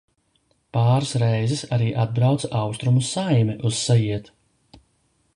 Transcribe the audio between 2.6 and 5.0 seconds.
Austruma saime uz saietu.